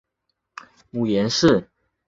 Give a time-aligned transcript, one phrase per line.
[0.89, 1.69] 母颜氏。